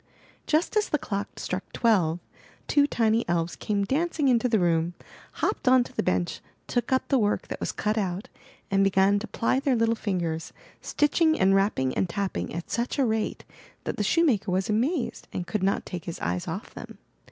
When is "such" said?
12.71-12.97